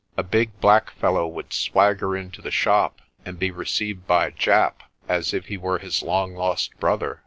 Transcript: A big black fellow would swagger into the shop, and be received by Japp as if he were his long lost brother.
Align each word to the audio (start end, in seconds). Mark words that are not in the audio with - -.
A 0.17 0.23
big 0.23 0.59
black 0.59 0.89
fellow 0.89 1.27
would 1.27 1.53
swagger 1.53 2.17
into 2.17 2.41
the 2.41 2.49
shop, 2.49 3.01
and 3.23 3.37
be 3.37 3.51
received 3.51 4.07
by 4.07 4.31
Japp 4.31 4.81
as 5.07 5.31
if 5.31 5.45
he 5.45 5.57
were 5.57 5.77
his 5.77 6.01
long 6.01 6.33
lost 6.33 6.75
brother. 6.79 7.19